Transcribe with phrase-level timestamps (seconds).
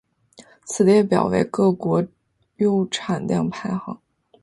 [0.65, 2.03] 此列表为各国
[2.57, 4.01] 铀产量排行。